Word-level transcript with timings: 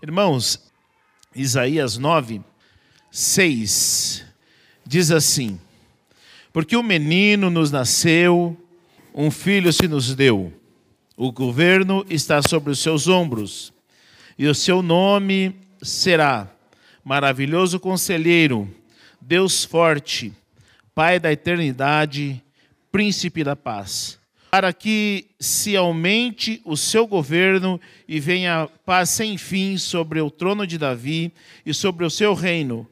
Irmãos, 0.00 0.70
Isaías 1.34 1.98
9, 1.98 2.40
6 3.10 4.24
diz 4.86 5.10
assim: 5.10 5.58
Porque 6.52 6.76
o 6.76 6.80
um 6.80 6.84
menino 6.84 7.50
nos 7.50 7.72
nasceu, 7.72 8.56
um 9.12 9.28
filho 9.28 9.72
se 9.72 9.88
nos 9.88 10.14
deu, 10.14 10.52
o 11.16 11.32
governo 11.32 12.06
está 12.08 12.40
sobre 12.40 12.70
os 12.70 12.78
seus 12.78 13.08
ombros, 13.08 13.72
e 14.38 14.46
o 14.46 14.54
seu 14.54 14.82
nome 14.82 15.56
será 15.82 16.48
Maravilhoso 17.02 17.80
Conselheiro, 17.80 18.72
Deus 19.20 19.64
Forte, 19.64 20.32
Pai 20.94 21.18
da 21.18 21.32
Eternidade, 21.32 22.40
Príncipe 22.92 23.42
da 23.42 23.56
Paz 23.56 24.17
para 24.50 24.72
que 24.72 25.26
se 25.38 25.76
aumente 25.76 26.60
o 26.64 26.76
seu 26.76 27.06
governo 27.06 27.80
e 28.06 28.18
venha 28.18 28.68
paz 28.84 29.10
sem 29.10 29.36
fim 29.36 29.76
sobre 29.76 30.20
o 30.20 30.30
trono 30.30 30.66
de 30.66 30.78
Davi 30.78 31.32
e 31.66 31.74
sobre 31.74 32.04
o 32.04 32.10
seu 32.10 32.32
reino, 32.34 32.88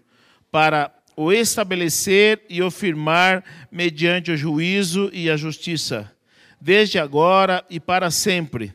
para 0.51 0.93
o 1.17 1.33
estabelecer 1.33 2.43
e 2.51 2.63
o 2.63 2.71
firmar 2.71 3.43
mediante 3.71 4.31
o 4.31 4.37
juízo 4.37 5.11
e 5.13 5.31
a 5.31 5.37
justiça, 5.37 6.13
desde 6.61 6.99
agora 6.99 7.65
e 7.71 7.81
para 7.81 8.11
sempre. 8.11 8.75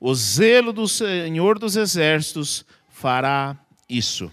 O 0.00 0.12
zelo 0.14 0.72
do 0.72 0.88
Senhor 0.88 1.58
dos 1.58 1.76
Exércitos 1.76 2.64
fará 2.88 3.56
isso. 3.88 4.30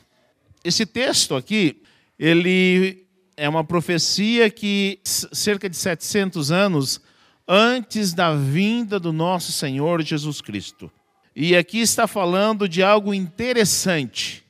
Esse 0.64 0.86
texto 0.86 1.36
aqui, 1.36 1.84
ele 2.18 3.06
é 3.38 3.48
uma 3.48 3.64
profecia 3.64 4.50
que 4.50 5.00
cerca 5.04 5.70
de 5.70 5.76
700 5.76 6.52
anos 6.52 7.02
antes 7.48 8.14
da 8.14 8.34
vinda 8.34 9.00
do 9.00 9.14
nosso 9.14 9.52
Senhor 9.52 10.02
Jesus 10.02 10.42
Cristo. 10.42 10.92
E 11.36 11.56
aqui 11.56 11.80
está 11.80 12.08
falando 12.08 12.68
de 12.68 12.82
algo 12.82 13.14
interessante. 13.14 14.44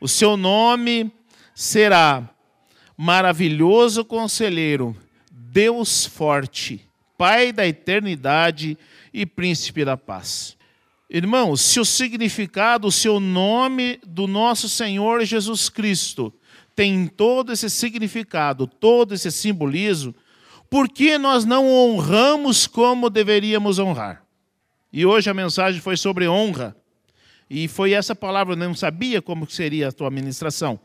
O 0.00 0.06
seu 0.06 0.36
nome 0.36 1.10
será 1.54 2.28
Maravilhoso 2.96 4.04
Conselheiro, 4.04 4.94
Deus 5.30 6.04
Forte, 6.04 6.86
Pai 7.16 7.52
da 7.52 7.66
Eternidade 7.66 8.76
e 9.12 9.24
Príncipe 9.24 9.84
da 9.84 9.96
Paz. 9.96 10.56
Irmãos, 11.10 11.62
se 11.62 11.80
o 11.80 11.84
significado, 11.84 12.86
o 12.86 12.92
seu 12.92 13.18
nome 13.18 13.98
do 14.06 14.26
nosso 14.26 14.68
Senhor 14.68 15.24
Jesus 15.24 15.68
Cristo 15.68 16.32
tem 16.76 17.06
todo 17.06 17.52
esse 17.52 17.70
significado, 17.70 18.66
todo 18.66 19.14
esse 19.14 19.32
simbolismo, 19.32 20.14
por 20.70 20.88
que 20.88 21.16
nós 21.18 21.44
não 21.44 21.66
honramos 21.66 22.66
como 22.66 23.08
deveríamos 23.08 23.78
honrar? 23.78 24.22
E 24.92 25.04
hoje 25.04 25.30
a 25.30 25.34
mensagem 25.34 25.80
foi 25.80 25.96
sobre 25.96 26.28
honra. 26.28 26.76
E 27.50 27.66
foi 27.66 27.92
essa 27.92 28.14
palavra, 28.14 28.54
eu 28.54 28.58
não 28.58 28.74
sabia 28.74 29.22
como 29.22 29.48
seria 29.48 29.88
a 29.88 29.92
tua 29.92 30.10
ministração, 30.10 30.78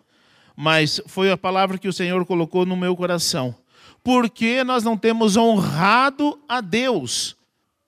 mas 0.56 1.02
foi 1.08 1.30
a 1.30 1.38
palavra 1.38 1.78
que 1.78 1.88
o 1.88 1.94
Senhor 1.94 2.26
colocou 2.26 2.66
no 2.66 2.78
meu 2.78 2.96
coração. 2.96 3.56
Por 4.02 4.30
que 4.30 4.64
nós 4.64 4.84
não 4.84 4.98
temos 4.98 5.36
honrado 5.36 6.40
a 6.48 6.62
Deus 6.62 7.36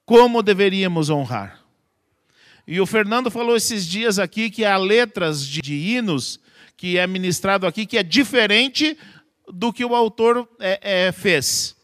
como 0.06 0.44
deveríamos 0.44 1.10
honrar? 1.10 1.62
E 2.68 2.80
o 2.82 2.86
Fernando 2.86 3.30
falou 3.30 3.56
esses 3.56 3.86
dias 3.86 4.18
aqui 4.18 4.50
que 4.50 4.66
há 4.66 4.76
letras 4.76 5.46
de, 5.46 5.74
hinos 5.74 6.40
que 6.76 6.98
é 6.98 7.06
ministrado 7.06 7.68
aqui 7.68 7.86
que 7.86 7.98
é 7.98 8.04
diferente 8.04 8.98
do 9.48 9.72
que 9.72 9.86
o 9.86 9.96
autor 9.96 10.50
é, 10.60 11.08
é, 11.08 11.12
fez. 11.12 11.75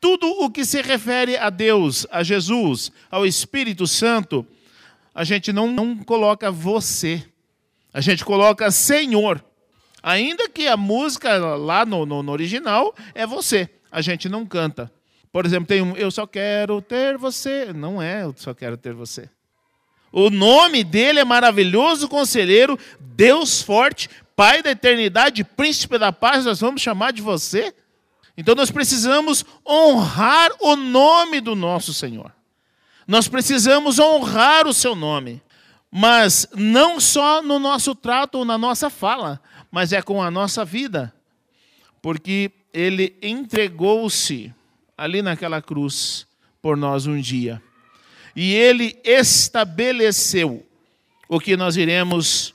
Tudo 0.00 0.26
o 0.26 0.50
que 0.50 0.64
se 0.64 0.80
refere 0.80 1.36
a 1.36 1.50
Deus, 1.50 2.06
a 2.10 2.22
Jesus, 2.22 2.90
ao 3.10 3.26
Espírito 3.26 3.86
Santo, 3.86 4.46
a 5.14 5.24
gente 5.24 5.52
não, 5.52 5.70
não 5.70 5.96
coloca 5.98 6.50
você, 6.50 7.22
a 7.92 8.00
gente 8.00 8.24
coloca 8.24 8.70
Senhor. 8.70 9.44
Ainda 10.02 10.48
que 10.48 10.66
a 10.66 10.76
música 10.76 11.36
lá 11.56 11.84
no, 11.84 12.06
no, 12.06 12.22
no 12.22 12.32
original 12.32 12.94
é 13.14 13.26
você, 13.26 13.68
a 13.92 14.00
gente 14.00 14.28
não 14.28 14.46
canta. 14.46 14.90
Por 15.32 15.46
exemplo, 15.46 15.66
tem 15.66 15.82
um 15.82 15.96
Eu 15.96 16.10
só 16.10 16.26
quero 16.26 16.80
ter 16.80 17.16
você. 17.16 17.72
Não 17.72 18.02
é 18.02 18.24
Eu 18.24 18.34
só 18.36 18.52
quero 18.52 18.76
ter 18.76 18.92
você. 18.92 19.28
O 20.12 20.28
nome 20.28 20.82
dele 20.82 21.20
é 21.20 21.24
maravilhoso 21.24 22.08
conselheiro, 22.08 22.76
Deus 22.98 23.62
forte, 23.62 24.08
Pai 24.34 24.62
da 24.62 24.70
eternidade, 24.70 25.44
príncipe 25.44 25.98
da 25.98 26.10
paz, 26.10 26.46
nós 26.46 26.58
vamos 26.58 26.80
chamar 26.80 27.12
de 27.12 27.20
você? 27.20 27.74
Então 28.40 28.54
nós 28.54 28.70
precisamos 28.70 29.44
honrar 29.68 30.50
o 30.60 30.74
nome 30.74 31.42
do 31.42 31.54
nosso 31.54 31.92
Senhor. 31.92 32.32
Nós 33.06 33.28
precisamos 33.28 33.98
honrar 33.98 34.66
o 34.66 34.72
seu 34.72 34.96
nome. 34.96 35.42
Mas 35.90 36.48
não 36.54 36.98
só 36.98 37.42
no 37.42 37.58
nosso 37.58 37.94
trato 37.94 38.38
ou 38.38 38.44
na 38.46 38.56
nossa 38.56 38.88
fala, 38.88 39.42
mas 39.70 39.92
é 39.92 40.00
com 40.00 40.22
a 40.22 40.30
nossa 40.30 40.64
vida. 40.64 41.12
Porque 42.00 42.50
ele 42.72 43.14
entregou-se 43.20 44.54
ali 44.96 45.20
naquela 45.20 45.60
cruz 45.60 46.26
por 46.62 46.78
nós 46.78 47.06
um 47.06 47.20
dia. 47.20 47.60
E 48.34 48.54
ele 48.54 48.98
estabeleceu 49.04 50.66
o 51.28 51.38
que 51.38 51.58
nós 51.58 51.76
iremos 51.76 52.54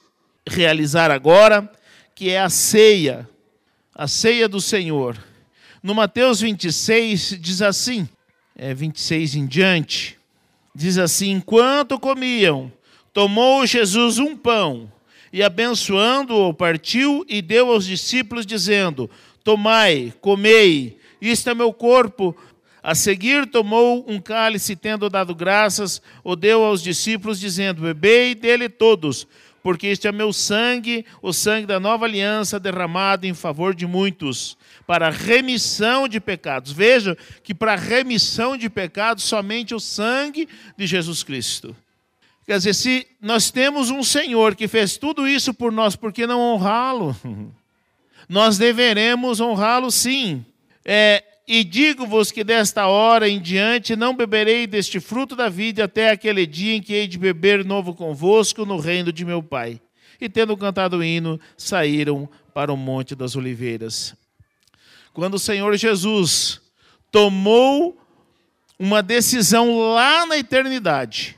realizar 0.50 1.12
agora, 1.12 1.72
que 2.16 2.32
é 2.32 2.40
a 2.40 2.50
ceia, 2.50 3.30
a 3.94 4.08
ceia 4.08 4.50
do 4.50 4.60
Senhor 4.60 5.16
no 5.86 5.94
Mateus 5.94 6.42
26 6.42 7.38
diz 7.40 7.62
assim, 7.62 8.10
é 8.56 8.74
26 8.74 9.36
em 9.36 9.46
diante, 9.46 10.18
diz 10.74 10.98
assim: 10.98 11.30
Enquanto 11.30 12.00
comiam, 12.00 12.74
tomou 13.14 13.68
Jesus 13.68 14.18
um 14.18 14.36
pão 14.36 14.92
e 15.32 15.44
abençoando-o, 15.44 16.52
partiu 16.56 17.24
e 17.30 17.40
deu 17.40 17.70
aos 17.70 17.86
discípulos, 17.86 18.48
dizendo: 18.48 19.08
Tomai, 19.44 20.12
comei, 20.22 20.98
isto 21.22 21.52
é 21.52 21.54
meu 21.54 21.72
corpo. 21.72 22.36
A 22.82 22.96
seguir, 22.96 23.46
tomou 23.46 24.04
um 24.08 24.20
cálice, 24.20 24.76
tendo 24.76 25.08
dado 25.08 25.36
graças, 25.36 26.02
o 26.24 26.36
deu 26.36 26.64
aos 26.64 26.82
discípulos, 26.82 27.40
dizendo: 27.40 27.84
Bebei 27.84 28.34
dele 28.34 28.70
todos, 28.70 29.28
porque 29.66 29.88
este 29.88 30.08
é 30.08 30.12
meu 30.12 30.32
sangue, 30.32 31.04
o 31.24 31.34
sangue 31.34 31.66
da 31.66 31.80
nova 31.80 32.06
aliança, 32.06 32.60
derramado 32.60 33.26
em 33.26 33.34
favor 33.34 33.74
de 33.74 33.88
muitos 33.88 34.56
para 34.86 35.10
remissão 35.10 36.08
de 36.08 36.20
pecados. 36.20 36.72
Veja 36.72 37.18
que 37.44 37.52
para 37.52 37.76
remissão 37.76 38.56
de 38.56 38.70
pecados, 38.70 39.24
somente 39.24 39.74
o 39.74 39.80
sangue 39.80 40.48
de 40.78 40.86
Jesus 40.86 41.24
Cristo. 41.24 41.76
Quer 42.46 42.58
dizer, 42.58 42.76
se 42.76 43.08
nós 43.20 43.50
temos 43.50 43.90
um 43.90 44.04
Senhor 44.04 44.54
que 44.54 44.68
fez 44.68 44.98
tudo 44.98 45.28
isso 45.28 45.52
por 45.52 45.72
nós, 45.72 45.96
por 45.96 46.14
que 46.14 46.28
não 46.28 46.40
honrá-lo? 46.40 47.18
Nós 48.30 48.60
deveremos 48.60 49.40
honrá-lo 49.40 49.90
sim. 49.90 50.46
É, 50.84 51.24
e 51.48 51.64
digo-vos 51.64 52.32
que 52.32 52.44
desta 52.44 52.88
hora 52.88 53.30
em 53.30 53.40
diante 53.40 53.96
não 53.96 54.16
beberei 54.16 54.66
deste 54.66 55.00
fruto 55.00 55.36
da 55.36 55.50
vida 55.50 55.84
até 55.84 56.10
aquele 56.10 56.46
dia 56.46 56.76
em 56.76 56.82
que 56.82 56.94
hei 56.94 57.08
de 57.08 57.18
beber 57.18 57.64
novo 57.64 57.94
convosco 57.94 58.66
no 58.66 58.78
reino 58.78 59.12
de 59.12 59.24
meu 59.24 59.44
Pai. 59.44 59.80
E 60.20 60.28
tendo 60.30 60.56
cantado 60.58 60.98
o 60.98 61.04
hino, 61.04 61.40
saíram 61.58 62.28
para 62.54 62.72
o 62.74 62.78
Monte 62.78 63.16
das 63.16 63.36
Oliveiras 63.36 64.16
quando 65.16 65.36
o 65.36 65.40
Senhor 65.40 65.76
Jesus 65.78 66.60
tomou 67.10 67.98
uma 68.78 69.02
decisão 69.02 69.80
lá 69.94 70.26
na 70.26 70.38
eternidade 70.38 71.38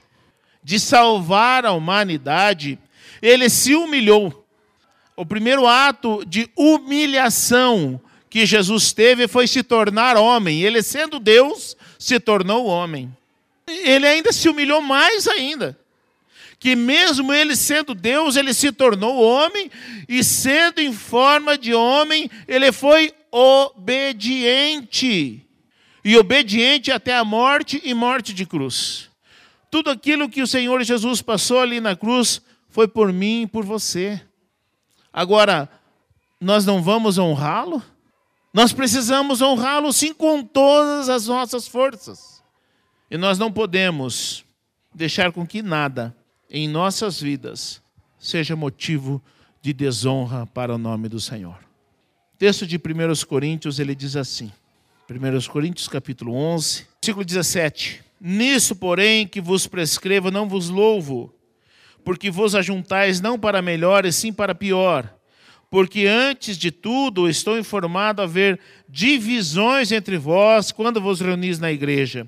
de 0.64 0.80
salvar 0.80 1.64
a 1.64 1.72
humanidade, 1.72 2.80
ele 3.22 3.48
se 3.50 3.76
humilhou. 3.76 4.48
O 5.16 5.24
primeiro 5.24 5.68
ato 5.68 6.26
de 6.26 6.50
humilhação 6.58 8.02
que 8.30 8.46
Jesus 8.46 8.92
teve 8.92 9.28
foi 9.28 9.48
se 9.48 9.64
tornar 9.64 10.18
homem. 10.18 10.62
Ele, 10.62 10.82
sendo 10.84 11.20
Deus, 11.20 11.76
se 11.98 12.20
tornou 12.20 12.66
homem. 12.66 13.16
Ele 13.68 14.08
ainda 14.08 14.32
se 14.32 14.48
humilhou 14.48 14.82
mais 14.82 15.28
ainda. 15.28 15.78
Que 16.60 16.76
mesmo 16.76 17.34
ele 17.34 17.56
sendo 17.56 17.94
Deus, 17.94 18.36
ele 18.36 18.54
se 18.54 18.72
tornou 18.72 19.22
homem, 19.22 19.70
e 20.10 20.24
sendo 20.24 20.80
em 20.80 20.92
forma 20.92 21.56
de 21.58 21.74
homem, 21.74 22.32
ele 22.48 22.72
foi 22.72 23.14
obediente. 23.32 24.26
E 26.04 26.18
obediente 26.18 26.92
até 26.92 27.16
a 27.16 27.24
morte 27.24 27.80
e 27.84 27.94
morte 27.94 28.34
de 28.34 28.46
cruz. 28.46 29.10
Tudo 29.70 29.92
aquilo 29.92 30.30
que 30.30 30.42
o 30.42 30.48
Senhor 30.48 30.82
Jesus 30.84 31.22
passou 31.22 31.60
ali 31.60 31.80
na 31.80 31.96
cruz 31.96 32.42
foi 32.70 32.88
por 32.88 33.14
mim 33.14 33.44
e 33.44 33.48
por 33.48 33.64
você. 33.64 34.20
Agora, 35.12 35.70
nós 36.40 36.66
não 36.66 36.82
vamos 36.82 37.18
honrá-lo? 37.18 37.84
Nós 38.54 38.74
precisamos 38.74 39.42
honrá-lo 39.42 39.92
sim 39.94 40.14
com 40.14 40.44
todas 40.44 41.10
as 41.10 41.28
nossas 41.28 41.68
forças. 41.68 42.44
E 43.10 43.18
nós 43.18 43.38
não 43.38 43.52
podemos 43.52 44.44
deixar 44.94 45.32
com 45.32 45.46
que 45.46 45.62
nada 45.62 46.16
em 46.50 46.68
nossas 46.68 47.22
vidas 47.22 47.82
seja 48.18 48.56
motivo 48.56 49.22
de 49.62 49.74
desonra 49.74 50.46
para 50.46 50.74
o 50.74 50.78
nome 50.78 51.08
do 51.08 51.20
Senhor 51.20 51.68
texto 52.38 52.68
de 52.68 52.78
1 52.78 53.26
Coríntios, 53.28 53.80
ele 53.80 53.96
diz 53.96 54.16
assim, 54.16 54.52
1 55.10 55.50
Coríntios 55.50 55.88
capítulo 55.88 56.34
11, 56.36 56.86
versículo 57.02 57.26
17, 57.26 58.04
Nisso, 58.20 58.76
porém, 58.76 59.28
que 59.28 59.42
vos 59.42 59.68
prescrevo, 59.68 60.32
não 60.32 60.48
vos 60.48 60.70
louvo, 60.70 61.34
porque 62.04 62.32
vos 62.32 62.56
ajuntais 62.56 63.22
não 63.22 63.40
para 63.40 63.62
melhor, 63.62 64.06
e 64.06 64.12
sim 64.12 64.34
para 64.34 64.56
pior. 64.56 65.14
Porque 65.70 66.06
antes 66.06 66.58
de 66.58 66.72
tudo 66.72 67.30
estou 67.30 67.58
informado 67.58 68.22
a 68.22 68.26
haver 68.26 68.60
divisões 68.88 69.92
entre 69.92 70.18
vós 70.18 70.72
quando 70.72 71.02
vos 71.02 71.20
reunis 71.20 71.60
na 71.60 71.72
igreja. 71.72 72.28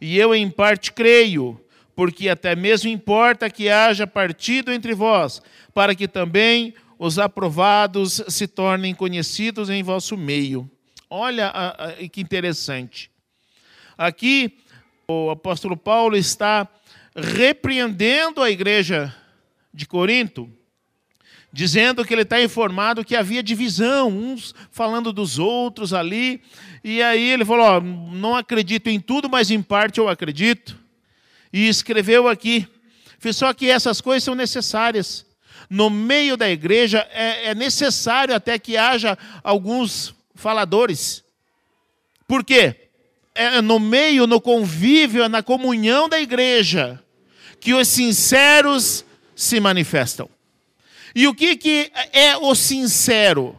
E 0.00 0.18
eu 0.18 0.34
em 0.34 0.50
parte 0.50 0.92
creio, 0.92 1.60
porque 1.94 2.28
até 2.28 2.56
mesmo 2.56 2.90
importa 2.90 3.48
que 3.48 3.68
haja 3.68 4.06
partido 4.06 4.72
entre 4.72 4.94
vós, 4.94 5.40
para 5.72 5.94
que 5.94 6.08
também 6.08 6.74
os 6.98 7.18
aprovados 7.18 8.22
se 8.28 8.48
tornem 8.48 8.94
conhecidos 8.94 9.70
em 9.70 9.82
vosso 9.82 10.16
meio. 10.16 10.68
Olha 11.08 11.52
que 12.10 12.20
interessante. 12.20 13.10
Aqui 13.96 14.58
o 15.06 15.30
apóstolo 15.30 15.76
Paulo 15.76 16.16
está 16.16 16.66
repreendendo 17.14 18.42
a 18.42 18.50
igreja 18.50 19.14
de 19.72 19.86
Corinto, 19.86 20.50
dizendo 21.52 22.04
que 22.04 22.14
ele 22.14 22.22
está 22.22 22.40
informado 22.40 23.04
que 23.04 23.14
havia 23.14 23.42
divisão, 23.42 24.08
uns 24.08 24.54
falando 24.70 25.12
dos 25.12 25.38
outros 25.38 25.92
ali, 25.92 26.42
e 26.82 27.02
aí 27.02 27.30
ele 27.30 27.44
falou: 27.44 27.80
não 27.80 28.34
acredito 28.34 28.88
em 28.88 28.98
tudo, 28.98 29.28
mas 29.28 29.50
em 29.50 29.62
parte 29.62 29.98
eu 29.98 30.08
acredito. 30.08 30.78
E 31.52 31.68
escreveu 31.68 32.28
aqui. 32.28 32.66
Só 33.32 33.52
que 33.52 33.70
essas 33.70 34.00
coisas 34.00 34.24
são 34.24 34.34
necessárias. 34.34 35.26
No 35.68 35.88
meio 35.88 36.36
da 36.36 36.50
igreja 36.50 37.06
é, 37.12 37.50
é 37.50 37.54
necessário 37.54 38.34
até 38.34 38.58
que 38.58 38.76
haja 38.76 39.16
alguns 39.44 40.14
faladores. 40.34 41.22
Por 42.26 42.42
quê? 42.42 42.88
É 43.34 43.60
no 43.62 43.78
meio, 43.78 44.26
no 44.26 44.40
convívio, 44.40 45.28
na 45.28 45.42
comunhão 45.42 46.08
da 46.08 46.20
igreja 46.20 47.02
que 47.60 47.72
os 47.72 47.86
sinceros 47.86 49.04
se 49.36 49.60
manifestam. 49.60 50.28
E 51.14 51.26
o 51.28 51.34
que, 51.34 51.56
que 51.56 51.92
é 52.12 52.36
o 52.36 52.54
sincero? 52.54 53.58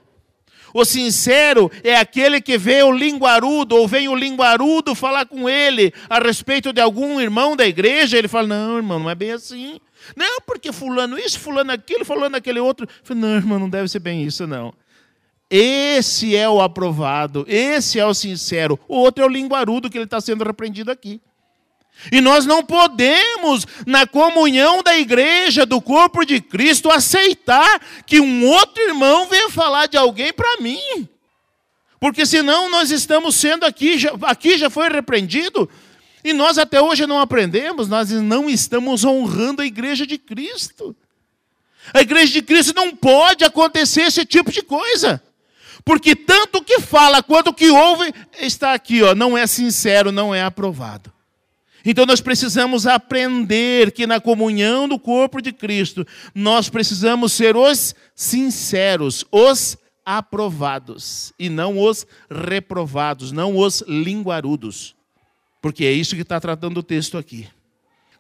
O 0.74 0.84
sincero 0.84 1.72
é 1.84 1.96
aquele 1.96 2.42
que 2.42 2.58
vê 2.58 2.82
o 2.82 2.92
linguarudo, 2.92 3.76
ou 3.76 3.88
vem 3.88 4.08
o 4.08 4.16
linguarudo 4.16 4.96
falar 4.96 5.26
com 5.28 5.48
ele 5.48 5.94
a 6.10 6.18
respeito 6.18 6.74
de 6.74 6.82
algum 6.82 7.22
irmão 7.22 7.56
da 7.56 7.66
igreja, 7.66 8.18
ele 8.18 8.28
fala: 8.28 8.48
Não, 8.48 8.78
irmão, 8.78 9.00
não 9.00 9.10
é 9.10 9.14
bem 9.14 9.32
assim. 9.32 9.80
Não, 10.16 10.42
porque 10.46 10.72
fulano 10.72 11.18
isso, 11.18 11.40
fulano 11.40 11.72
aquilo, 11.72 12.04
fulano 12.04 12.36
aquele 12.36 12.60
outro. 12.60 12.88
Falo, 13.04 13.20
não, 13.20 13.36
irmão, 13.36 13.60
não 13.60 13.70
deve 13.70 13.88
ser 13.88 14.00
bem 14.00 14.24
isso, 14.24 14.46
não. 14.46 14.74
Esse 15.50 16.36
é 16.36 16.50
o 16.50 16.62
aprovado, 16.62 17.46
esse 17.48 18.00
é 18.00 18.06
o 18.06 18.14
sincero. 18.14 18.80
O 18.88 18.98
outro 18.98 19.24
é 19.24 19.28
o 19.28 19.30
linguarudo 19.30 19.90
que 19.90 19.98
ele 19.98 20.06
está 20.06 20.20
sendo 20.20 20.44
repreendido 20.44 20.92
aqui. 20.92 21.22
E 22.12 22.20
nós 22.20 22.46
não 22.46 22.64
podemos, 22.64 23.66
na 23.86 24.06
comunhão 24.06 24.84
da 24.84 24.98
igreja, 24.98 25.66
do 25.66 25.82
corpo 25.82 26.26
de 26.26 26.42
Cristo, 26.42 26.92
aceitar 26.92 27.82
que 28.06 28.20
um 28.20 28.46
outro 28.46 28.84
irmão 28.84 29.28
venha 29.28 29.50
falar 29.50 29.88
de 29.88 29.98
alguém 29.98 30.34
para 30.34 30.58
mim. 30.60 31.08
Porque 32.00 32.26
senão 32.26 32.70
nós 32.70 32.92
estamos 32.92 33.36
sendo 33.36 33.66
aqui, 33.66 33.98
já, 33.98 34.12
aqui 34.24 34.58
já 34.58 34.70
foi 34.70 34.90
repreendido, 34.90 35.70
e 36.24 36.34
nós 36.34 36.58
até 36.58 36.82
hoje 36.82 37.08
não 37.08 37.20
aprendemos, 37.20 37.88
nós 37.88 38.10
não 38.10 38.50
estamos 38.50 39.06
honrando 39.06 39.62
a 39.62 39.66
igreja 39.66 40.06
de 40.06 40.18
Cristo. 40.18 40.96
A 41.94 42.02
igreja 42.02 42.34
de 42.34 42.42
Cristo 42.42 42.74
não 42.76 42.96
pode 42.96 43.44
acontecer 43.44 44.02
esse 44.02 44.26
tipo 44.26 44.52
de 44.52 44.62
coisa. 44.62 45.22
Porque 45.84 46.16
tanto 46.16 46.60
o 46.60 46.64
que 46.64 46.80
fala 46.80 47.22
quanto 47.22 47.50
o 47.50 47.54
que 47.54 47.70
ouve 47.70 48.14
está 48.40 48.74
aqui, 48.74 49.02
ó, 49.02 49.14
não 49.14 49.38
é 49.38 49.46
sincero, 49.46 50.12
não 50.12 50.34
é 50.34 50.42
aprovado. 50.42 51.12
Então 51.86 52.06
nós 52.06 52.22
precisamos 52.22 52.88
aprender 52.88 53.92
que 53.92 54.08
na 54.08 54.20
comunhão 54.20 54.88
do 54.88 54.98
corpo 54.98 55.42
de 55.42 55.52
Cristo, 55.52 56.08
nós 56.34 56.70
precisamos 56.70 57.34
ser 57.34 57.58
os 57.58 57.94
sinceros, 58.16 59.26
os 59.32 59.78
aprovados, 60.06 61.34
e 61.38 61.50
não 61.50 61.80
os 61.80 62.06
reprovados, 62.30 63.32
não 63.32 63.58
os 63.58 63.84
linguarudos. 63.88 64.96
Porque 65.62 65.86
é 65.86 65.92
isso 65.92 66.16
que 66.16 66.22
está 66.22 66.40
tratando 66.40 66.78
o 66.80 66.84
texto 66.84 67.18
aqui. 67.18 67.48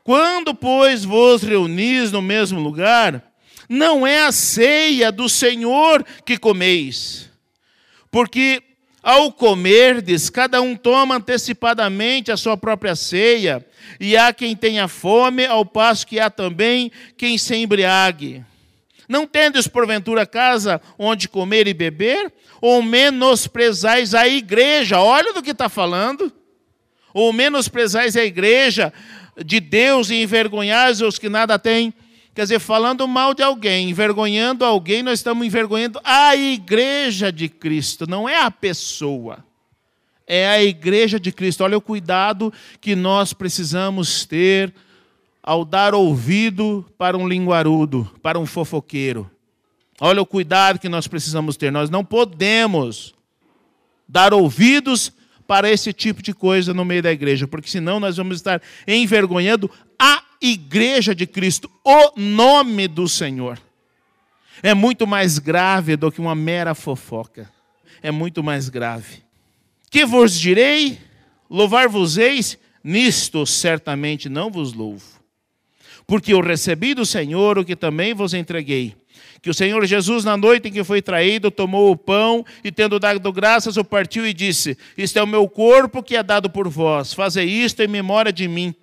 Quando, 0.03 0.53
pois, 0.53 1.05
vos 1.05 1.41
reunis 1.41 2.11
no 2.11 2.21
mesmo 2.21 2.59
lugar, 2.59 3.23
não 3.69 4.05
é 4.05 4.25
a 4.25 4.31
ceia 4.31 5.11
do 5.11 5.29
Senhor 5.29 6.05
que 6.25 6.37
comeis, 6.37 7.29
porque 8.11 8.61
ao 9.03 9.33
comerdes, 9.33 10.29
cada 10.29 10.61
um 10.61 10.77
toma 10.77 11.17
antecipadamente 11.17 12.31
a 12.31 12.37
sua 12.37 12.55
própria 12.55 12.95
ceia, 12.95 13.65
e 13.99 14.15
há 14.15 14.31
quem 14.31 14.55
tenha 14.55 14.87
fome, 14.87 15.45
ao 15.45 15.65
passo 15.65 16.07
que 16.07 16.21
há 16.21 16.29
também 16.29 16.89
quem 17.17 17.37
se 17.37 17.53
embriague. 17.53 18.43
Não 19.09 19.27
tendes 19.27 19.67
porventura 19.67 20.25
casa 20.25 20.81
onde 20.97 21.27
comer 21.27 21.67
e 21.67 21.73
beber? 21.73 22.31
Ou 22.61 22.81
menosprezais 22.81 24.15
a 24.15 24.25
igreja? 24.25 25.01
Olha 25.01 25.33
do 25.33 25.43
que 25.43 25.51
está 25.51 25.67
falando. 25.67 26.31
Ou 27.13 27.33
menosprezais 27.33 28.15
a 28.15 28.23
igreja 28.23 28.93
de 29.45 29.59
Deus 29.59 30.09
e 30.09 30.21
envergonhais 30.21 31.01
os 31.01 31.19
que 31.19 31.27
nada 31.27 31.59
têm? 31.59 31.93
Quer 32.33 32.43
dizer, 32.43 32.59
falando 32.59 33.07
mal 33.07 33.33
de 33.33 33.43
alguém, 33.43 33.89
envergonhando 33.89 34.65
alguém, 34.65 35.03
nós 35.03 35.19
estamos 35.19 35.45
envergonhando 35.45 35.99
a 36.03 36.35
igreja 36.35 37.31
de 37.31 37.47
Cristo, 37.47 38.09
não 38.09 38.27
é 38.27 38.41
a 38.41 38.49
pessoa. 38.49 39.45
É 40.25 40.47
a 40.47 40.63
igreja 40.63 41.19
de 41.19 41.31
Cristo. 41.31 41.63
Olha 41.63 41.77
o 41.77 41.81
cuidado 41.81 42.51
que 42.79 42.95
nós 42.95 43.33
precisamos 43.33 44.25
ter 44.25 44.73
ao 45.43 45.65
dar 45.65 45.93
ouvido 45.93 46.85
para 46.97 47.17
um 47.17 47.27
linguarudo, 47.27 48.09
para 48.21 48.39
um 48.39 48.45
fofoqueiro. 48.45 49.29
Olha 49.99 50.21
o 50.21 50.25
cuidado 50.25 50.79
que 50.79 50.89
nós 50.89 51.07
precisamos 51.07 51.57
ter. 51.57 51.71
Nós 51.71 51.89
não 51.89 52.03
podemos 52.03 53.13
dar 54.07 54.33
ouvidos 54.33 55.11
para 55.45 55.69
esse 55.69 55.91
tipo 55.91 56.21
de 56.23 56.33
coisa 56.33 56.73
no 56.73 56.85
meio 56.85 57.03
da 57.03 57.11
igreja, 57.11 57.47
porque 57.47 57.69
senão 57.69 57.99
nós 57.99 58.17
vamos 58.17 58.37
estar 58.37 58.61
envergonhando 58.87 59.69
a 59.99 60.22
igreja 60.43 61.15
de 61.15 61.25
Cristo, 61.25 61.71
o 61.83 62.19
nome 62.19 62.87
do 62.87 63.07
Senhor. 63.07 63.59
É 64.61 64.73
muito 64.73 65.07
mais 65.07 65.39
grave 65.39 65.95
do 65.95 66.11
que 66.11 66.21
uma 66.21 66.35
mera 66.35 66.75
fofoca. 66.75 67.49
É 68.01 68.11
muito 68.11 68.43
mais 68.43 68.69
grave. 68.69 69.23
Que 69.89 70.05
vos 70.05 70.37
direi? 70.39 70.99
Louvar-vos-eis? 71.49 72.57
Nisto 72.83 73.45
certamente 73.45 74.27
não 74.27 74.51
vos 74.51 74.73
louvo. 74.73 75.05
Porque 76.05 76.33
eu 76.33 76.41
recebi 76.41 76.93
do 76.93 77.05
Senhor 77.05 77.57
o 77.57 77.65
que 77.65 77.75
também 77.75 78.13
vos 78.13 78.33
entreguei. 78.33 78.95
Que 79.41 79.49
o 79.49 79.53
Senhor 79.53 79.85
Jesus, 79.85 80.23
na 80.23 80.35
noite 80.35 80.69
em 80.69 80.71
que 80.71 80.83
foi 80.83 81.01
traído, 81.01 81.51
tomou 81.51 81.91
o 81.91 81.97
pão 81.97 82.45
e, 82.63 82.71
tendo 82.71 82.99
dado 82.99 83.31
graças, 83.31 83.77
o 83.77 83.83
partiu 83.83 84.25
e 84.25 84.33
disse: 84.33 84.77
Isto 84.97 85.19
é 85.19 85.23
o 85.23 85.27
meu 85.27 85.47
corpo 85.49 86.01
que 86.01 86.15
é 86.15 86.23
dado 86.23 86.49
por 86.49 86.67
vós. 86.69 87.13
Fazei 87.13 87.45
isto 87.45 87.81
em 87.81 87.87
memória 87.87 88.31
de 88.31 88.47
mim. 88.47 88.73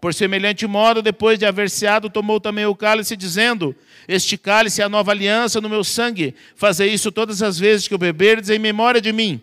Por 0.00 0.14
semelhante 0.14 0.66
modo, 0.66 1.02
depois 1.02 1.38
de 1.38 1.44
haver 1.44 1.68
ceado, 1.68 2.08
tomou 2.08 2.38
também 2.40 2.64
o 2.66 2.74
cálice, 2.74 3.16
dizendo: 3.16 3.74
Este 4.06 4.38
cálice 4.38 4.80
é 4.80 4.84
a 4.84 4.88
nova 4.88 5.10
aliança 5.10 5.60
no 5.60 5.68
meu 5.68 5.82
sangue. 5.82 6.34
Fazei 6.54 6.92
isso 6.92 7.10
todas 7.10 7.42
as 7.42 7.58
vezes 7.58 7.88
que 7.88 7.94
o 7.94 7.98
beberdes 7.98 8.50
em 8.50 8.58
memória 8.58 9.00
de 9.00 9.12
mim. 9.12 9.40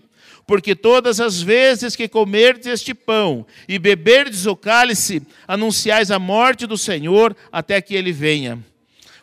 Porque 0.47 0.75
todas 0.75 1.19
as 1.19 1.41
vezes 1.41 1.95
que 1.95 2.07
comerdes 2.07 2.67
este 2.67 2.93
pão 2.93 3.45
e 3.67 3.79
beberdes 3.79 4.45
o 4.45 4.55
cálice, 4.55 5.21
anunciais 5.47 6.11
a 6.11 6.19
morte 6.19 6.67
do 6.67 6.77
Senhor 6.77 7.35
até 7.51 7.81
que 7.81 7.95
ele 7.95 8.11
venha. 8.11 8.59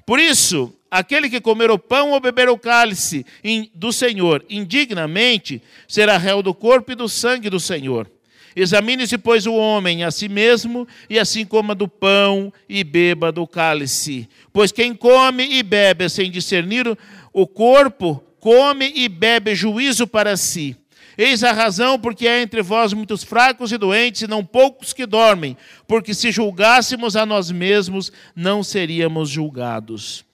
Por 0.05 0.19
isso, 0.19 0.75
aquele 0.91 1.31
que 1.31 1.41
comer 1.41 1.71
o 1.71 1.79
pão 1.79 2.11
ou 2.11 2.21
beber 2.21 2.49
o 2.49 2.59
cálice 2.59 3.25
do 3.73 3.93
Senhor 3.93 4.45
indignamente, 4.51 5.63
será 5.87 6.19
réu 6.19 6.43
do 6.43 6.53
corpo 6.53 6.93
e 6.93 6.97
do 6.97 7.09
sangue 7.09 7.49
do 7.49 7.61
Senhor. 7.61 8.11
Examine-se, 8.55 9.17
pois, 9.19 9.47
o 9.47 9.55
homem 9.55 10.05
a 10.05 10.11
si 10.11 10.29
mesmo, 10.29 10.87
e 11.09 11.19
assim 11.19 11.45
coma 11.45 11.75
do 11.75 11.89
pão 11.89 12.53
e 12.69 12.85
beba 12.85 13.33
do 13.33 13.47
cálice. 13.47 14.29
Pois 14.53 14.71
quem 14.71 14.95
come 14.95 15.45
e 15.45 15.63
bebe 15.63 16.09
sem 16.09 16.31
discernir 16.31 16.97
o 17.33 17.47
corpo, 17.47 18.23
come 18.41 18.93
e 18.95 19.09
bebe 19.09 19.55
juízo 19.55 20.07
para 20.07 20.37
si. 20.37 20.77
Eis 21.17 21.45
a 21.45 21.53
razão 21.53 21.99
porque 21.99 22.27
há 22.27 22.41
entre 22.41 22.63
vós 22.63 22.93
muitos 22.93 23.23
fracos 23.23 23.71
e 23.71 23.79
doentes, 23.79 24.23
e 24.23 24.27
não 24.27 24.45
poucos 24.45 24.93
que 24.93 25.07
dormem, 25.07 25.57
porque 25.87 26.15
se 26.15 26.33
julgássemos 26.33 27.17
a 27.17 27.27
nós 27.27 27.51
mesmos, 27.51 28.11
não 28.35 28.63
seríamos 28.63 29.29
julgados. 29.29 30.25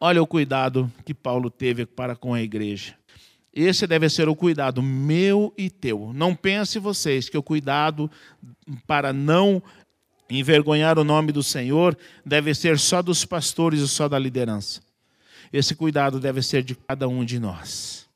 Olha 0.00 0.22
o 0.22 0.26
cuidado 0.26 0.92
que 1.04 1.14
Paulo 1.14 1.50
teve 1.50 1.86
para 1.86 2.14
com 2.14 2.34
a 2.34 2.42
igreja. 2.42 2.97
Esse 3.52 3.86
deve 3.86 4.08
ser 4.08 4.28
o 4.28 4.36
cuidado 4.36 4.82
meu 4.82 5.52
e 5.56 5.70
teu. 5.70 6.12
Não 6.14 6.34
pense 6.34 6.78
vocês 6.78 7.28
que 7.28 7.38
o 7.38 7.42
cuidado 7.42 8.10
para 8.86 9.12
não 9.12 9.62
envergonhar 10.30 10.98
o 10.98 11.04
nome 11.04 11.32
do 11.32 11.42
Senhor 11.42 11.96
deve 12.24 12.54
ser 12.54 12.78
só 12.78 13.02
dos 13.02 13.24
pastores 13.24 13.80
e 13.80 13.88
só 13.88 14.08
da 14.08 14.18
liderança. 14.18 14.80
Esse 15.52 15.74
cuidado 15.74 16.20
deve 16.20 16.42
ser 16.42 16.62
de 16.62 16.74
cada 16.74 17.08
um 17.08 17.24
de 17.24 17.38
nós. 17.38 18.06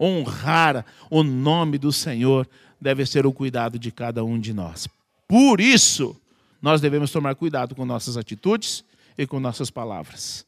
Honrar 0.00 0.86
o 1.10 1.22
nome 1.22 1.76
do 1.76 1.92
Senhor 1.92 2.48
deve 2.80 3.04
ser 3.04 3.26
o 3.26 3.32
cuidado 3.32 3.78
de 3.78 3.92
cada 3.92 4.24
um 4.24 4.40
de 4.40 4.54
nós. 4.54 4.88
Por 5.28 5.60
isso, 5.60 6.18
nós 6.62 6.80
devemos 6.80 7.10
tomar 7.10 7.34
cuidado 7.34 7.74
com 7.74 7.84
nossas 7.84 8.16
atitudes 8.16 8.82
e 9.16 9.26
com 9.26 9.38
nossas 9.38 9.70
palavras. 9.70 10.46